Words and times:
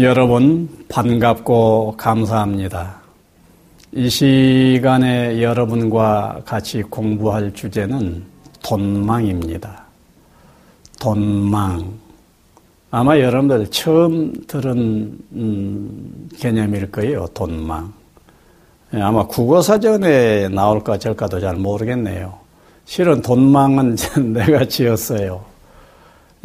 여러분 0.00 0.68
반갑고 0.88 1.94
감사합니다. 1.96 3.00
이 3.90 4.08
시간에 4.08 5.42
여러분과 5.42 6.42
같이 6.44 6.82
공부할 6.82 7.52
주제는 7.52 8.22
돈망입니다. 8.62 9.84
돈망. 11.00 11.84
아마 12.92 13.18
여러분들 13.18 13.70
처음 13.72 14.32
들은 14.46 15.18
음, 15.32 16.28
개념일 16.38 16.92
거예요. 16.92 17.26
돈망. 17.34 17.92
예, 18.94 19.00
아마 19.00 19.26
국어사전에 19.26 20.48
나올까 20.48 20.92
어쩔까도 20.92 21.40
잘 21.40 21.56
모르겠네요. 21.56 22.38
실은 22.84 23.20
돈망은 23.20 23.96
내가 24.32 24.64
지었어요. 24.64 25.44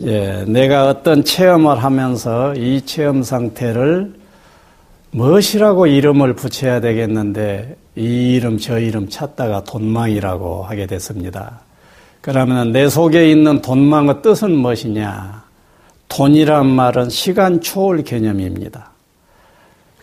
예, 0.02 0.44
내가 0.48 0.88
어떤 0.90 1.24
체험을 1.24 1.84
하면서 1.84 2.56
이 2.56 2.82
체험 2.82 3.22
상태를 3.22 4.14
무엇이라고 5.12 5.86
이름을 5.86 6.34
붙여야 6.34 6.82
되겠는데 6.82 7.78
이 7.96 8.34
이름 8.34 8.58
저 8.58 8.80
이름 8.80 9.08
찾다가 9.08 9.64
돈망이라고 9.64 10.64
하게 10.64 10.88
됐습니다. 10.88 11.62
그러면 12.22 12.72
내 12.72 12.90
속에 12.90 13.30
있는 13.30 13.62
돈망의 13.62 14.24
뜻은 14.24 14.52
무엇이냐? 14.52 15.44
돈이란 16.10 16.68
말은 16.68 17.10
시간 17.10 17.62
초월 17.62 18.04
개념입니다. 18.04 18.92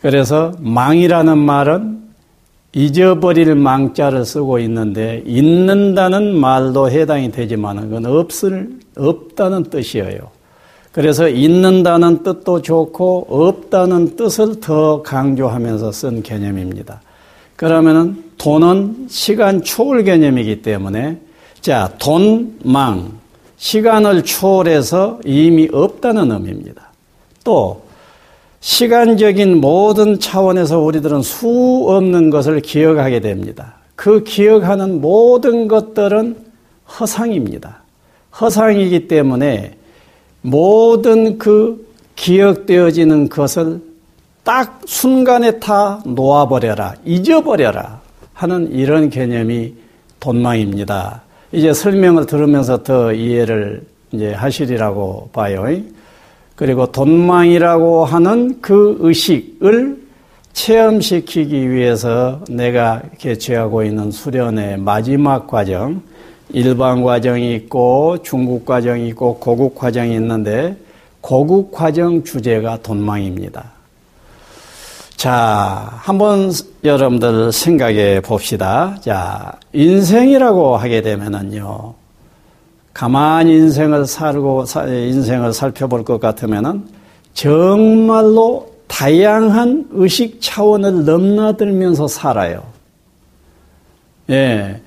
그래서 0.01 0.53
망이라는 0.59 1.37
말은 1.37 2.01
잊어버릴 2.73 3.57
망자를 3.57 4.25
쓰고 4.25 4.61
있는데 4.61 5.23
잊는다는 5.27 6.37
말도 6.37 6.91
해당이 6.91 7.33
되지만 7.33 7.81
그건 7.81 8.07
없을 8.07 8.80
없다는 8.97 9.65
뜻이에요. 9.65 10.31
그래서 10.93 11.29
잊는다는 11.29 12.23
뜻도 12.23 12.63
좋고 12.63 13.27
없다는 13.29 14.17
뜻을 14.17 14.61
더 14.61 15.03
강조하면서 15.03 15.93
쓴 15.93 16.23
개념입니다. 16.23 17.01
그러면은 17.57 18.25
돈은 18.39 19.07
시간 19.09 19.63
초월 19.63 20.03
개념이기 20.03 20.63
때문에 20.63 21.19
자, 21.61 21.93
돈, 21.99 22.57
망, 22.65 23.19
시간을 23.59 24.25
초월해서 24.25 25.21
이미 25.27 25.69
없다는 25.71 26.33
의미입니다. 26.33 26.89
또 27.45 27.83
시간적인 28.61 29.61
모든 29.61 30.19
차원에서 30.19 30.81
우리들은 30.81 31.23
수 31.23 31.85
없는 31.87 32.31
것을 32.31 32.61
기억하게 32.61 33.21
됩니다. 33.21 33.75
그 33.95 34.25
기억하는 34.25 35.01
모든 35.01 35.69
것들은 35.69 36.37
허상입니다. 36.99 37.83
허상이기 38.39 39.09
때문에 39.09 39.77
모든 40.43 41.39
그 41.39 41.87
기억되어지는 42.17 43.29
것을 43.29 43.81
딱 44.45 44.81
순간에 44.87 45.59
다 45.59 46.03
놓아버려라, 46.05 46.95
잊어버려라 47.05 48.01
하는 48.35 48.73
이런 48.73 49.11
개념이 49.11 49.75
돈망입니다. 50.19 51.23
이제 51.53 51.73
설명을 51.73 52.27
들으면서 52.27 52.83
더 52.83 53.13
이해를 53.13 53.83
이제 54.13 54.33
하시리라고 54.33 55.31
봐요. 55.33 55.67
그리고 56.57 56.87
돈망이라고 56.87 58.05
하는 58.05 58.61
그 58.61 58.97
의식을 59.01 60.01
체험시키기 60.53 61.71
위해서 61.71 62.41
내가 62.49 63.03
개최하고 63.19 63.85
있는 63.85 64.11
수련의 64.11 64.79
마지막 64.79 65.47
과정, 65.47 66.03
일반 66.53 67.03
과정이 67.03 67.55
있고 67.55 68.19
중국 68.23 68.65
과정이 68.65 69.09
있고 69.09 69.39
고국 69.39 69.75
과정이 69.75 70.15
있는데 70.15 70.77
고국 71.21 71.73
과정 71.73 72.25
주제가 72.25 72.79
돈망입니다. 72.83 73.73
자, 75.17 75.91
한번 75.97 76.51
여러분들 76.83 77.53
생각해 77.53 78.21
봅시다. 78.21 78.97
자, 79.03 79.53
인생이라고 79.73 80.77
하게 80.79 81.03
되면은요. 81.03 81.95
가만히 82.95 83.53
인생을 83.53 84.07
살고 84.07 84.65
인생을 84.89 85.53
살펴볼 85.53 86.05
것 86.05 86.21
같으면은 86.21 86.85
정말로 87.35 88.71
다양한 88.87 89.89
의식 89.93 90.41
차원을 90.41 91.05
넘나들면서 91.05 92.09
살아요. 92.09 92.63
예. 94.31 94.81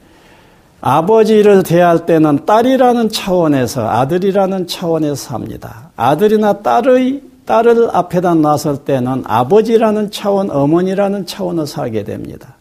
아버지를 0.85 1.63
대할 1.63 2.05
때는 2.05 2.45
딸이라는 2.45 3.07
차원에서 3.07 3.87
아들이라는 3.87 4.67
차원에서 4.67 5.15
삽니다. 5.15 5.91
아들이나 5.95 6.61
딸의 6.61 7.21
딸을 7.45 7.89
앞에다 7.93 8.35
놨을 8.35 8.83
때는 8.83 9.23
아버지라는 9.25 10.11
차원, 10.11 10.51
어머니라는 10.51 11.25
차원을 11.25 11.67
살게 11.67 12.03
됩니다. 12.03 12.57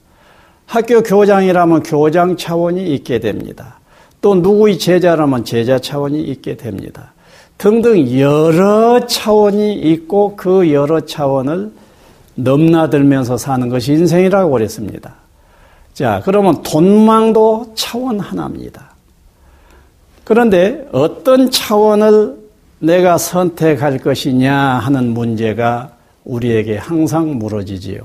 학교 0.66 1.02
교장이라면 1.02 1.82
교장 1.82 2.36
차원이 2.36 2.94
있게 2.94 3.18
됩니다. 3.18 3.80
또 4.20 4.36
누구의 4.36 4.78
제자라면 4.78 5.44
제자 5.44 5.80
차원이 5.80 6.22
있게 6.22 6.56
됩니다. 6.56 7.14
등등 7.58 8.18
여러 8.20 9.04
차원이 9.04 9.74
있고 9.74 10.36
그 10.36 10.72
여러 10.72 11.00
차원을 11.00 11.72
넘나들면서 12.36 13.36
사는 13.36 13.68
것이 13.68 13.92
인생이라고 13.94 14.52
그랬습니다. 14.52 15.21
자, 15.94 16.22
그러면 16.24 16.62
돈망도 16.62 17.72
차원 17.74 18.18
하나입니다. 18.18 18.92
그런데 20.24 20.88
어떤 20.92 21.50
차원을 21.50 22.36
내가 22.78 23.18
선택할 23.18 23.98
것이냐 23.98 24.54
하는 24.54 25.08
문제가 25.12 25.92
우리에게 26.24 26.76
항상 26.76 27.38
물어지지요. 27.38 28.00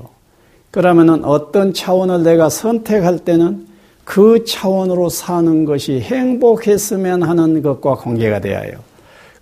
그러면은 0.70 1.24
어떤 1.24 1.72
차원을 1.72 2.22
내가 2.22 2.48
선택할 2.48 3.20
때는 3.20 3.66
그 4.04 4.44
차원으로 4.44 5.08
사는 5.08 5.64
것이 5.64 6.00
행복했으면 6.00 7.22
하는 7.22 7.62
것과 7.62 7.94
관계가 7.96 8.40
되어요. 8.40 8.72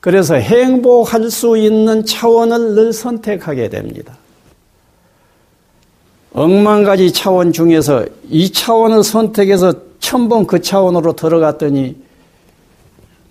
그래서 0.00 0.34
행복할 0.36 1.30
수 1.30 1.56
있는 1.56 2.04
차원을 2.04 2.74
늘 2.74 2.92
선택하게 2.92 3.68
됩니다. 3.68 4.16
억만 6.36 6.84
가지 6.84 7.10
차원 7.12 7.50
중에서 7.50 8.04
이 8.28 8.52
차원을 8.52 9.02
선택해서 9.02 9.72
천번 10.00 10.47
그 10.47 10.60
차원으로 10.60 11.14
들어갔더니 11.14 11.97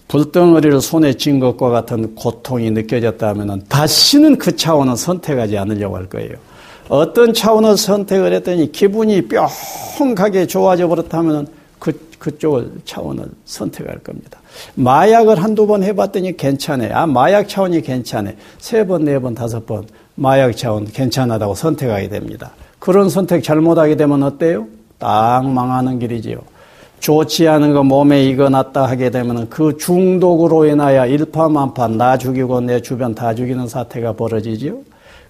불덩어리를 0.07 0.81
손에 0.81 1.13
쥔 1.13 1.39
것과 1.39 1.69
같은 1.69 2.15
고통이 2.15 2.71
느껴졌다면 2.71 3.65
다시는 3.69 4.39
그 4.39 4.55
차원을 4.55 4.97
선택하지 4.97 5.55
않으려고 5.55 5.97
할 5.97 6.09
거예요. 6.09 6.33
어떤 6.89 7.31
차원을 7.31 7.77
선택을 7.77 8.33
했더니 8.33 8.71
기분이 8.71 9.27
뿅하게 9.99 10.47
좋아져 10.47 10.87
버렸다면 10.87 11.47
그, 11.77 12.09
그쪽을 12.17 12.71
차원을 12.85 13.25
선택할 13.45 13.99
겁니다. 13.99 14.41
마약을 14.73 15.43
한두 15.43 15.67
번 15.67 15.83
해봤더니 15.83 16.37
괜찮아. 16.37 16.87
아, 16.91 17.05
마약 17.05 17.47
차원이 17.47 17.81
괜찮아. 17.81 18.31
세 18.57 18.83
번, 18.83 19.05
네 19.05 19.19
번, 19.19 19.35
다섯 19.35 19.63
번 19.67 19.85
마약 20.15 20.57
차원 20.57 20.85
괜찮다고 20.85 21.53
선택하게 21.53 22.09
됩니다. 22.09 22.51
그런 22.85 23.09
선택 23.09 23.43
잘못하게 23.43 23.95
되면 23.95 24.21
어때요? 24.21 24.67
딱 24.99 25.43
망하는 25.43 25.97
길이지요. 25.97 26.37
좋지 26.99 27.47
않은 27.47 27.73
거 27.73 27.83
몸에 27.83 28.25
익어놨다 28.25 28.85
하게 28.85 29.09
되면 29.09 29.49
그 29.49 29.75
중독으로 29.77 30.67
인하여 30.67 31.07
일파만파 31.07 31.87
나 31.87 32.15
죽이고 32.15 32.61
내 32.61 32.83
주변 32.83 33.15
다 33.15 33.33
죽이는 33.33 33.67
사태가 33.67 34.13
벌어지지요. 34.13 34.81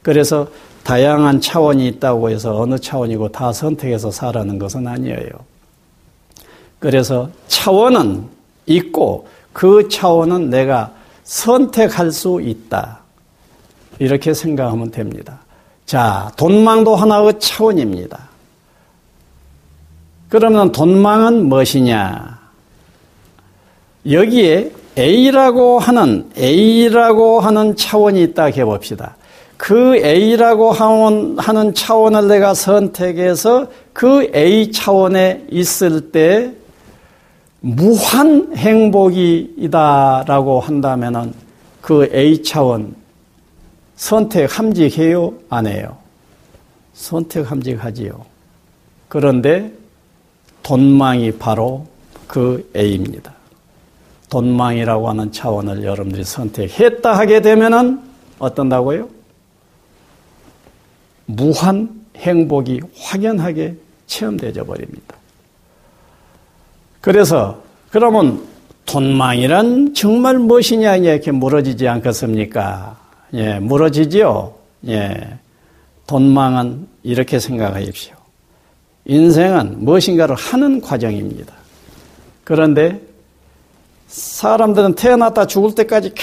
그래서 0.02 0.50
다양한 0.84 1.40
차원이 1.40 1.88
있다고 1.88 2.30
해서 2.30 2.60
어느 2.60 2.78
차원이고 2.78 3.30
다 3.30 3.54
선택해서 3.54 4.12
살아는 4.12 4.60
것은 4.60 4.86
아니에요. 4.86 5.30
그래서 6.80 7.30
차원은 7.48 8.25
있고 8.66 9.30
그 9.54 9.88
차원은 9.88 10.50
내가 10.50 10.92
선택할 11.24 12.12
수 12.12 12.42
있다. 12.42 13.00
이렇게 14.00 14.34
생각하면 14.34 14.92
됩니다. 14.92 15.46
자, 15.86 16.32
돈망도 16.36 16.96
하나의 16.96 17.40
차원입니다. 17.40 18.30
그러면 20.30 20.72
돈망은 20.72 21.48
무엇이냐? 21.48 22.40
여기에 24.10 24.72
A라고 24.98 25.78
하는 25.80 26.30
A라고 26.38 27.40
하는 27.40 27.76
차원이 27.76 28.24
있다 28.24 28.46
해 28.46 28.66
봅시다. 28.66 29.16
그 29.58 29.96
A라고 29.98 30.72
하는 30.72 31.74
차원을 31.74 32.28
내가 32.28 32.54
선택해서 32.54 33.68
그 33.94 34.30
A 34.36 34.72
차원에 34.72 35.46
있을 35.52 36.12
때 36.12 36.52
무한 37.62 38.56
행복이다라고 38.56 39.80
한다면은 40.60 41.34
그 41.82 42.10
A 42.14 42.44
차원 42.44 42.96
선택 43.95 44.57
함직해요? 44.59 45.33
안 45.50 45.68
해요? 45.68 45.97
선택 46.94 47.50
함직하지요. 47.50 48.25
그런데 49.07 49.71
돈망이 50.63 51.31
바로 51.33 51.88
그 52.27 52.69
A입니다. 52.75 53.33
돈망이라고 54.30 55.09
하는 55.09 55.31
차원을 55.31 55.83
여러분들이 55.83 56.24
선택했다 56.24 57.18
하게 57.18 57.42
되면은 57.42 58.01
어떤다고요? 58.39 59.07
무한 61.27 62.06
행복이 62.18 62.81
확연하게 62.98 63.75
체험되져 64.07 64.63
버립니다. 64.65 65.15
그래서 67.01 67.62
그러면 67.91 68.44
돈망이란 68.86 69.94
정말 69.94 70.38
무엇이냐 70.39 70.98
이렇게 70.98 71.31
물어지지 71.31 71.88
않겠습니까? 71.88 73.05
예, 73.36 73.60
물어지지요. 73.60 74.54
예. 74.88 75.38
돈망은 76.08 76.88
이렇게 77.04 77.40
생각하십시오. 77.40 78.16
인생은 79.06 79.84
무엇인가를 79.86 80.36
하는 80.36 80.82
과정입니다. 80.82 81.54
그런데 82.44 83.02
사람들은 84.08 84.96
태어났다 84.96 85.46
죽을 85.48 85.76
때까지 85.76 86.14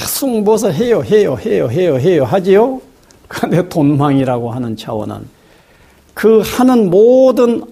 계속 0.00 0.40
무엇을 0.42 0.74
해요, 0.74 1.02
해요, 1.04 1.36
해요, 1.44 1.68
해요, 1.70 1.98
해요 1.98 2.24
하지요? 2.24 2.80
그런데 3.28 3.68
돈망이라고 3.68 4.50
하는 4.50 4.76
차원은 4.76 5.26
그 6.14 6.40
하는 6.44 6.88
모든 6.90 7.62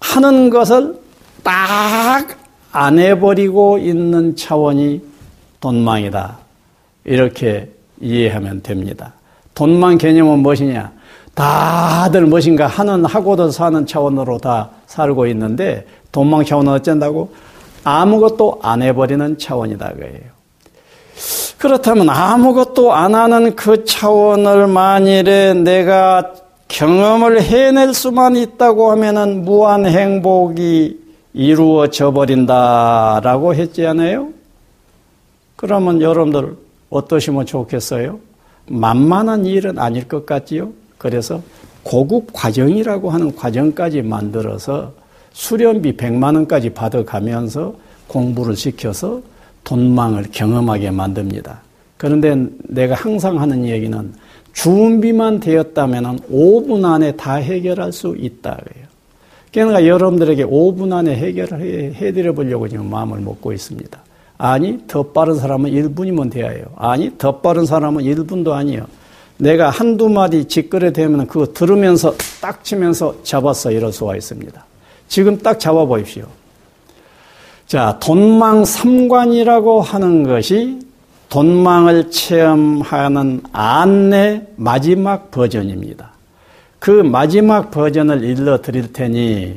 하는 0.00 0.50
것을 0.50 1.00
딱 1.42 2.40
안 2.72 2.98
해버리고 2.98 3.78
있는 3.78 4.36
차원이 4.36 5.02
돈망이다. 5.60 6.38
이렇게 7.04 7.70
이해하면 8.00 8.62
됩니다. 8.62 9.14
돈망 9.54 9.98
개념은 9.98 10.40
무엇이냐? 10.40 10.92
다들 11.34 12.26
무엇인가 12.26 12.66
하는, 12.66 13.04
하고도 13.04 13.50
사는 13.50 13.86
차원으로 13.86 14.38
다 14.38 14.70
살고 14.86 15.26
있는데, 15.28 15.86
돈망 16.12 16.44
차원은 16.44 16.72
어쩐다고? 16.72 17.32
아무것도 17.84 18.60
안 18.62 18.82
해버리는 18.82 19.38
차원이다, 19.38 19.92
그예요. 19.94 20.40
그렇다면 21.58 22.08
아무것도 22.08 22.92
안 22.92 23.14
하는 23.14 23.54
그 23.54 23.84
차원을 23.84 24.66
만일에 24.66 25.54
내가 25.54 26.32
경험을 26.68 27.42
해낼 27.42 27.92
수만 27.92 28.36
있다고 28.36 28.90
하면은 28.92 29.44
무한 29.44 29.86
행복이 29.86 30.98
이루어져 31.34 32.12
버린다라고 32.12 33.54
했지 33.54 33.86
않아요? 33.86 34.28
그러면 35.56 36.00
여러분들 36.00 36.56
어떠시면 36.90 37.46
좋겠어요? 37.46 38.18
만만한 38.66 39.46
일은 39.46 39.78
아닐 39.78 40.06
것 40.06 40.26
같지요? 40.26 40.72
그래서 40.98 41.42
고급 41.82 42.32
과정이라고 42.32 43.10
하는 43.10 43.34
과정까지 43.34 44.02
만들어서 44.02 44.92
수련비 45.32 45.96
100만 45.96 46.34
원까지 46.34 46.70
받아가면서 46.70 47.74
공부를 48.06 48.56
시켜서 48.56 49.22
돈망을 49.64 50.26
경험하게 50.30 50.90
만듭니다. 50.90 51.62
그런데 51.96 52.34
내가 52.64 52.94
항상 52.94 53.40
하는 53.40 53.66
얘기는 53.66 54.12
준비만 54.52 55.40
되었다면 55.40 56.20
5분 56.30 56.84
안에 56.84 57.12
다 57.12 57.36
해결할 57.36 57.92
수 57.92 58.16
있다. 58.18 58.56
그래요. 58.56 58.86
그러니까 59.52 59.86
여러분들에게 59.86 60.44
5분 60.44 60.92
안에 60.92 61.16
해결을 61.16 61.94
해드려 61.94 62.32
보려고 62.32 62.68
지금 62.68 62.88
마음을 62.90 63.20
먹고 63.20 63.52
있습니다. 63.52 64.00
아니, 64.42 64.78
더 64.86 65.02
빠른 65.02 65.34
사람은 65.34 65.70
1분이면 65.70 66.32
돼야 66.32 66.48
해요. 66.48 66.64
아니, 66.74 67.12
더 67.18 67.40
빠른 67.40 67.66
사람은 67.66 68.04
1분도 68.04 68.52
아니에요. 68.52 68.86
내가 69.36 69.68
한두 69.68 70.08
마디 70.08 70.46
직거래 70.46 70.94
되면 70.94 71.26
그거 71.26 71.52
들으면서 71.52 72.14
딱 72.40 72.64
치면서 72.64 73.16
잡았어. 73.22 73.70
이럴 73.70 73.92
수가 73.92 74.16
있습니다. 74.16 74.64
지금 75.08 75.36
딱 75.38 75.60
잡아보십시오. 75.60 76.24
자, 77.66 77.98
돈망 78.00 78.64
삼관이라고 78.64 79.82
하는 79.82 80.22
것이 80.22 80.80
돈망을 81.28 82.10
체험하는 82.10 83.42
안내 83.52 84.46
마지막 84.56 85.30
버전입니다. 85.30 86.12
그 86.78 86.90
마지막 86.90 87.70
버전을 87.70 88.24
일러 88.24 88.62
드릴 88.62 88.90
테니 88.90 89.56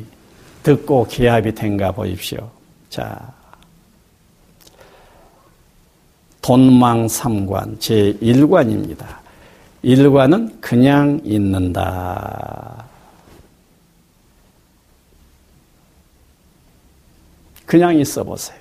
듣고 0.62 1.08
기합이 1.08 1.56
된가 1.56 1.94
보십시오. 1.94 2.50
자, 2.90 3.18
돈망 6.44 7.08
삼관 7.08 7.78
제1관입니다. 7.80 9.06
1관은 9.84 10.52
그냥 10.60 11.20
있는다. 11.24 12.84
그냥 17.66 17.98
있어 17.98 18.24
보세요. 18.24 18.58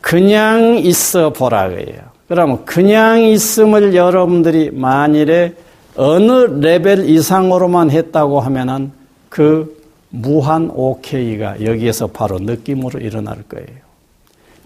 그냥 0.00 0.78
있어 0.78 1.32
보라 1.32 1.68
그래요. 1.68 2.00
그러면 2.26 2.64
그냥 2.64 3.22
있음을 3.22 3.94
여러분들이 3.94 4.70
만일에 4.70 5.54
어느 5.94 6.32
레벨 6.60 7.08
이상으로만 7.08 7.90
했다고 7.90 8.40
하면은 8.40 8.92
그 9.28 9.76
무한 10.08 10.70
오케이가 10.72 11.64
여기에서 11.64 12.06
바로 12.06 12.38
느낌으로 12.38 12.98
일어날 13.00 13.42
거예요. 13.42 13.68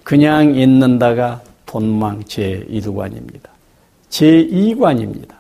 그냥 0.04 0.54
있는다가 0.54 1.42
본망 1.70 2.24
제1관입니다. 2.24 3.48
제2관입니다. 4.10 5.34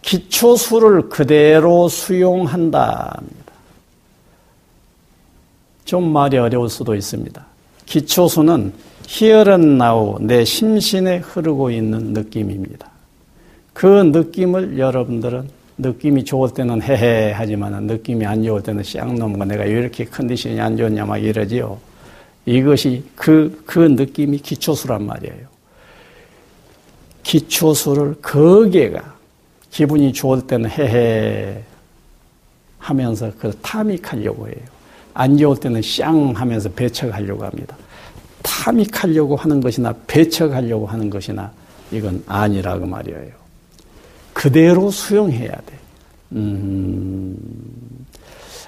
기초수를 0.00 1.08
그대로 1.08 1.88
수용한다. 1.88 3.20
좀 5.84 6.12
말이 6.12 6.38
어려울 6.38 6.68
수도 6.68 6.94
있습니다. 6.94 7.44
기초수는 7.84 8.72
and 9.20 9.82
now 9.82 10.16
내 10.20 10.44
심신에 10.44 11.18
흐르고 11.18 11.72
있는 11.72 12.12
느낌입니다. 12.12 12.88
그 13.72 13.86
느낌을 13.86 14.78
여러분들은 14.78 15.48
느낌이 15.78 16.24
좋을 16.24 16.54
때는 16.54 16.80
헤헤 16.80 17.32
하지만 17.32 17.72
느낌이 17.86 18.24
안 18.24 18.44
좋을 18.44 18.62
때는 18.62 18.84
쌍 18.84 19.16
넘고 19.16 19.44
내가 19.44 19.64
왜 19.64 19.70
이렇게 19.70 20.04
컨디션이 20.04 20.60
안 20.60 20.76
좋냐 20.76 21.04
막 21.04 21.18
이러지요. 21.18 21.76
이것이 22.46 23.02
그, 23.16 23.64
그 23.66 23.80
느낌이 23.80 24.38
기초수란 24.38 25.04
말이에요. 25.04 25.55
기초수를 27.26 28.14
거기가 28.22 29.16
기분이 29.70 30.12
좋을 30.12 30.46
때는 30.46 30.70
헤헤 30.70 31.60
하면서 32.78 33.32
그걸 33.32 33.52
탐닉하려고 33.62 34.46
해요. 34.46 34.56
안 35.12 35.36
좋을 35.36 35.58
때는 35.58 35.82
쌍 35.82 36.32
하면서 36.36 36.68
배척하려고 36.68 37.44
합니다. 37.44 37.76
탐닉하려고 38.44 39.34
하는 39.34 39.60
것이나 39.60 39.92
배척하려고 40.06 40.86
하는 40.86 41.10
것이나 41.10 41.50
이건 41.90 42.22
아니라고 42.28 42.86
말이에요. 42.86 43.32
그대로 44.32 44.92
수용해야 44.92 45.50
돼. 45.50 45.78
음, 46.32 47.36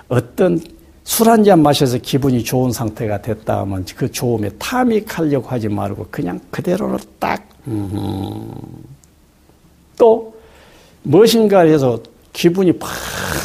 어떤 0.09 0.61
술 1.09 1.27
한 1.31 1.43
잔 1.43 1.63
마셔서 1.63 1.97
기분이 1.99 2.45
좋은 2.45 2.71
상태가 2.71 3.23
됐다 3.23 3.61
하면 3.61 3.85
그 3.97 4.11
좋음에 4.13 4.51
탐닉하려고 4.59 5.49
하지 5.49 5.67
말고 5.67 6.09
그냥 6.11 6.39
그대로를 6.51 6.99
딱, 7.19 7.49
음, 7.67 8.53
또 9.97 10.35
무엇인가 11.03 11.61
해서 11.61 11.99
기분이 12.35 12.73
팍 12.79 12.91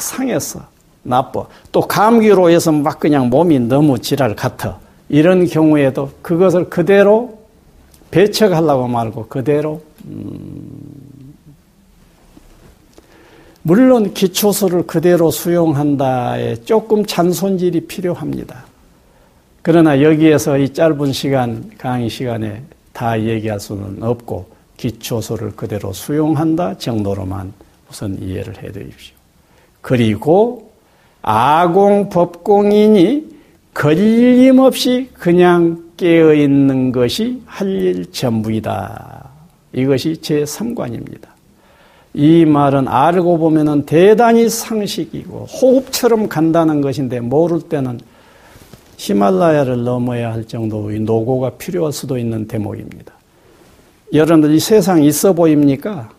상했어. 0.02 0.60
나빠. 1.04 1.46
또 1.72 1.80
감기로 1.82 2.50
해서 2.50 2.70
막 2.72 3.00
그냥 3.00 3.30
몸이 3.30 3.60
너무 3.60 3.98
지랄 3.98 4.36
같아. 4.36 4.78
이런 5.08 5.46
경우에도 5.48 6.10
그것을 6.22 6.70
그대로 6.70 7.40
배척하려고 8.12 8.88
말고 8.90 9.28
그대로 9.28 9.82
음 10.06 10.53
물론 13.64 14.14
기초수를 14.14 14.86
그대로 14.86 15.32
수용한다에 15.32 16.56
조금 16.64 17.06
잔손질이 17.06 17.88
필요합니다. 17.88 18.66
그러나 19.62 20.02
여기에서 20.02 20.58
이 20.58 20.74
짧은 20.74 21.14
시간 21.14 21.72
강의 21.78 22.10
시간에 22.10 22.62
다 22.92 23.20
얘기할 23.20 23.60
수는 23.60 24.04
없고 24.04 24.48
기초수를 24.76 25.52
그대로 25.56 25.94
수용한다 25.94 26.78
정도로만 26.78 27.54
우선 27.90 28.22
이해를 28.22 28.62
해 28.62 28.72
드립시오. 28.72 29.16
그리고 29.80 30.72
아공 31.22 32.10
법공인이 32.10 33.32
걸림없이 33.74 35.10
그냥 35.14 35.92
깨어 35.96 36.34
있는 36.34 36.92
것이 36.92 37.42
할 37.46 37.68
일 37.68 38.12
전부이다. 38.12 39.30
이것이 39.72 40.18
제 40.18 40.44
3관입니다. 40.44 41.33
이 42.14 42.46
말은 42.46 42.88
알고 42.88 43.40
보면은 43.40 43.86
대단히 43.86 44.48
상식이고 44.48 45.46
호흡처럼 45.46 46.30
간다는 46.30 46.82
것인데 46.82 47.20
모를 47.20 47.62
때는 47.62 48.00
히말라야를 48.98 49.84
넘어야 49.84 50.32
할 50.32 50.46
정도의 50.46 51.00
노고가 51.00 51.52
필요할 51.52 51.92
수도 51.92 52.18
있는 52.18 52.48
대목입니다. 52.48 53.14
여러분들 54.14 54.54
이 54.54 54.60
세상 54.60 55.04
있어 55.04 55.34
보입니까? 55.34 56.12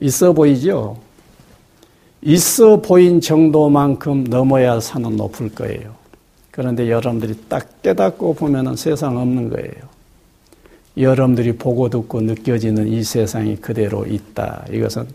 있어 0.00 0.32
보이죠? 0.32 0.96
있어 2.22 2.80
보인 2.80 3.20
정도만큼 3.20 4.24
넘어야 4.24 4.72
할 4.72 4.80
산은 4.80 5.16
높을 5.16 5.54
거예요. 5.54 5.94
그런데 6.50 6.90
여러분들이 6.90 7.34
딱 7.48 7.82
깨닫고 7.82 8.34
보면 8.34 8.76
세상 8.76 9.18
없는 9.18 9.50
거예요. 9.50 9.94
여러분들이 10.96 11.52
보고 11.56 11.90
듣고 11.90 12.22
느껴지는 12.22 12.88
이 12.88 13.02
세상이 13.02 13.56
그대로 13.56 14.06
있다. 14.06 14.64
이것은 14.70 15.06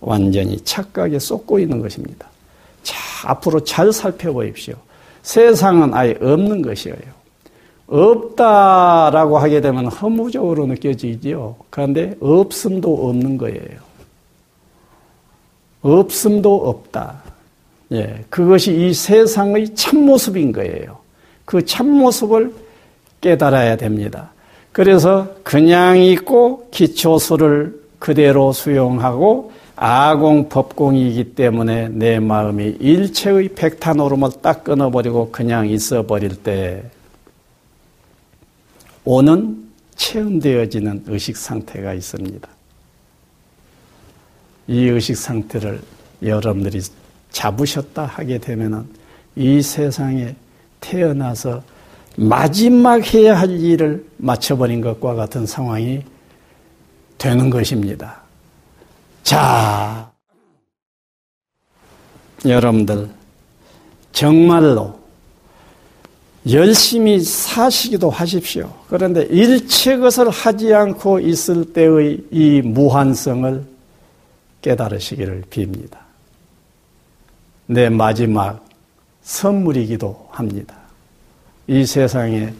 완전히 0.00 0.60
착각에 0.60 1.18
쏟고 1.18 1.58
있는 1.58 1.80
것입니다. 1.80 2.28
자, 2.82 2.96
앞으로 3.24 3.64
잘 3.64 3.92
살펴보십시오. 3.92 4.74
세상은 5.22 5.92
아예 5.94 6.16
없는 6.20 6.62
것이에요. 6.62 7.16
없다라고 7.88 9.38
하게 9.38 9.60
되면 9.60 9.86
허무적으로 9.86 10.66
느껴지지요. 10.66 11.56
그런데 11.70 12.16
없음도 12.20 13.08
없는 13.08 13.38
거예요. 13.38 13.86
없음도 15.82 16.68
없다. 16.68 17.22
예, 17.92 18.24
그것이 18.28 18.74
이 18.74 18.92
세상의 18.92 19.74
참모습인 19.74 20.52
거예요. 20.52 20.98
그 21.44 21.64
참모습을 21.64 22.52
깨달아야 23.20 23.76
됩니다. 23.76 24.32
그래서 24.72 25.28
그냥 25.42 25.98
있고 25.98 26.68
기초수를 26.70 27.80
그대로 27.98 28.52
수용하고 28.52 29.52
아공 29.76 30.48
법공이기 30.48 31.34
때문에 31.34 31.90
내 31.90 32.18
마음이 32.18 32.78
일체의 32.80 33.50
백탄오름을 33.50 34.30
딱 34.40 34.64
끊어버리고 34.64 35.30
그냥 35.30 35.68
있어버릴 35.68 36.36
때 36.42 36.82
오는 39.04 39.68
체험되어지는 39.94 41.04
의식 41.06 41.36
상태가 41.36 41.92
있습니다. 41.92 42.48
이 44.68 44.88
의식 44.88 45.16
상태를 45.16 45.80
여러분들이 46.22 46.80
잡으셨다 47.30 48.06
하게 48.06 48.38
되면은 48.38 48.86
이 49.36 49.60
세상에 49.60 50.34
태어나서 50.80 51.62
마지막 52.16 53.14
해야 53.14 53.38
할 53.38 53.50
일을 53.50 54.06
마쳐버린 54.16 54.80
것과 54.80 55.14
같은 55.14 55.44
상황이 55.44 56.02
되는 57.18 57.50
것입니다. 57.50 58.25
자, 59.26 60.08
여러분들, 62.44 63.10
정말로 64.12 65.00
열심히 66.48 67.18
사시기도 67.18 68.08
하십시오. 68.08 68.72
그런데 68.88 69.22
일체 69.24 69.96
것을 69.96 70.30
하지 70.30 70.72
않고 70.72 71.18
있을 71.18 71.72
때의 71.72 72.22
이 72.30 72.62
무한성을 72.62 73.64
깨달으시기를 74.62 75.42
빕니다. 75.50 75.98
내 77.66 77.88
마지막 77.88 78.64
선물이기도 79.22 80.28
합니다. 80.30 80.76
이 81.66 81.84
세상에 81.84 82.54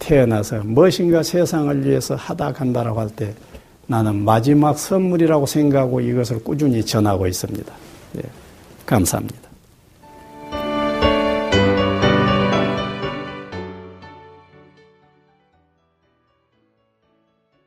태어나서 0.00 0.64
무엇인가 0.64 1.22
세상을 1.22 1.86
위해서 1.86 2.16
하다 2.16 2.54
간다라고 2.54 2.98
할 2.98 3.08
때 3.10 3.32
나는 3.86 4.24
마지막 4.24 4.78
선물이라고 4.78 5.46
생각하고 5.46 6.00
이것을 6.00 6.42
꾸준히 6.42 6.84
전하고 6.84 7.26
있습니다. 7.26 7.72
예, 8.18 8.22
감사합니다. 8.86 9.51